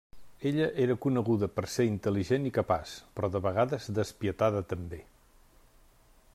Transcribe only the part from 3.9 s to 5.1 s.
despietada també.